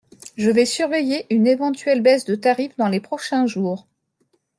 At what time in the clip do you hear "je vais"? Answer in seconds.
0.35-0.65